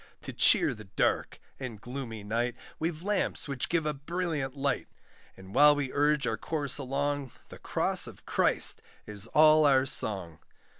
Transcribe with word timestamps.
To 0.21 0.33
cheer 0.33 0.73
the 0.73 0.85
dark 0.85 1.37
and 1.59 1.79
gloomy 1.79 2.23
night, 2.23 2.55
We've 2.79 3.03
lamps 3.03 3.47
which 3.47 3.69
give 3.69 3.85
a 3.85 3.93
brilliant 3.93 4.57
light, 4.57 4.87
And 5.37 5.53
while 5.53 5.75
we 5.75 5.93
urge 5.93 6.25
our 6.25 6.37
course 6.37 6.79
along, 6.79 7.33
The 7.49 7.59
cross 7.59 8.07
of 8.07 8.25
Christ 8.25 8.81
is 9.05 9.27
all 9.27 9.63
our 9.63 9.85
song. 9.85 10.39